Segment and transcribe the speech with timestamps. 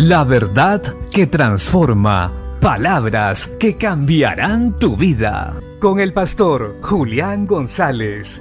[0.00, 2.32] La verdad que transforma.
[2.60, 5.60] Palabras que cambiarán tu vida.
[5.80, 8.40] Con el pastor Julián González.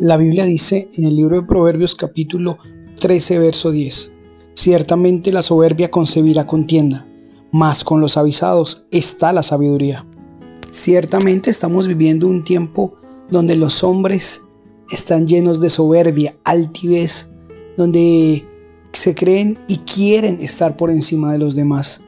[0.00, 2.58] La Biblia dice en el libro de Proverbios capítulo
[3.00, 4.12] 13, verso 10.
[4.52, 7.06] Ciertamente la soberbia concebirá contienda,
[7.50, 10.04] mas con los avisados está la sabiduría.
[10.70, 12.92] Ciertamente estamos viviendo un tiempo
[13.30, 14.45] donde los hombres
[14.90, 17.30] están llenos de soberbia, altivez,
[17.76, 18.44] donde
[18.92, 22.02] se creen y quieren estar por encima de los demás.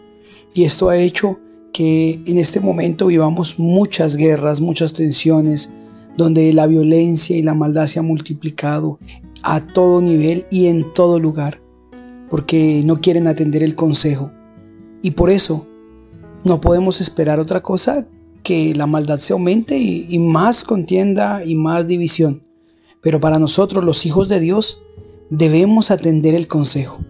[0.54, 1.38] Y esto ha hecho
[1.72, 5.70] que en este momento vivamos muchas guerras, muchas tensiones,
[6.16, 8.98] donde la violencia y la maldad se han multiplicado
[9.42, 11.60] a todo nivel y en todo lugar,
[12.28, 14.32] porque no quieren atender el consejo.
[15.02, 15.66] Y por eso
[16.44, 18.08] no podemos esperar otra cosa
[18.42, 22.47] que la maldad se aumente y, y más contienda y más división.
[23.00, 24.82] Pero para nosotros los hijos de Dios
[25.30, 27.00] debemos atender el consejo.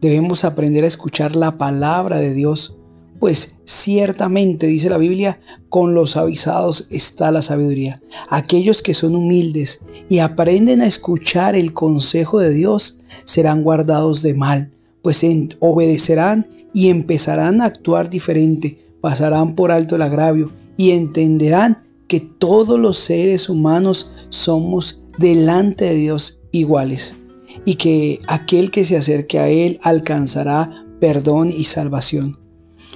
[0.00, 2.76] Debemos aprender a escuchar la palabra de Dios,
[3.18, 8.02] pues ciertamente, dice la Biblia, con los avisados está la sabiduría.
[8.28, 14.34] Aquellos que son humildes y aprenden a escuchar el consejo de Dios serán guardados de
[14.34, 14.70] mal,
[15.02, 15.24] pues
[15.60, 22.78] obedecerán y empezarán a actuar diferente, pasarán por alto el agravio y entenderán que todos
[22.78, 27.16] los seres humanos somos delante de Dios iguales
[27.64, 32.32] y que aquel que se acerque a Él alcanzará perdón y salvación.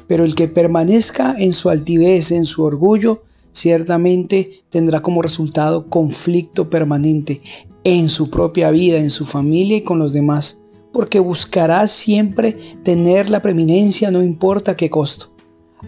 [0.07, 6.71] Pero el que permanezca en su altivez, en su orgullo, ciertamente tendrá como resultado conflicto
[6.71, 7.41] permanente
[7.85, 10.61] en su propia vida, en su familia y con los demás,
[10.93, 15.33] porque buscará siempre tener la preeminencia no importa qué costo.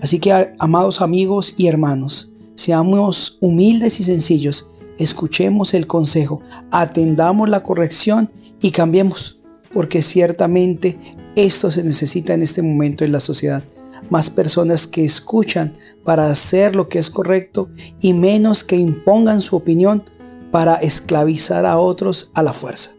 [0.01, 6.41] Así que, amados amigos y hermanos, seamos humildes y sencillos escuchemos el consejo,
[6.71, 9.41] atendamos la corrección y cambiemos,
[9.73, 10.99] porque ciertamente
[11.37, 13.63] esto se necesita en este momento en la sociedad.
[14.11, 15.73] Más personas que escuchan
[16.05, 20.05] para hacer lo que es correcto y menos que impongan su opinión
[20.51, 22.91] para esclavizar a otros a la fuerza.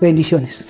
[0.00, 0.66] Bendiciones.